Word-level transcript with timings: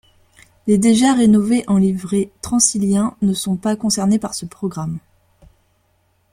Les 0.65 0.79
déjà 0.79 1.13
rénovées 1.13 1.63
en 1.67 1.77
livrée 1.77 2.31
Transilien 2.41 3.15
ne 3.21 3.33
sont 3.35 3.55
pas 3.55 3.75
concernées 3.75 4.17
par 4.17 4.33
ce 4.33 4.45
programme. 4.47 4.97